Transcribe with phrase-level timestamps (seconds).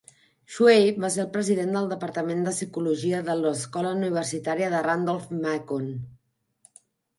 [0.53, 5.89] Shuey va ser el president del departament de psicologia de l'Escola Universitària de Randolph-Macon.